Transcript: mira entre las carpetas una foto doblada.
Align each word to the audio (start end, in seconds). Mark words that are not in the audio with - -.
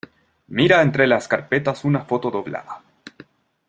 mira 0.47 0.81
entre 0.81 1.05
las 1.05 1.27
carpetas 1.27 1.85
una 1.85 2.05
foto 2.05 2.31
doblada. 2.31 2.81